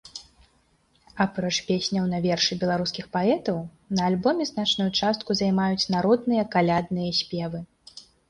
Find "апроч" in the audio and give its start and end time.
1.25-1.51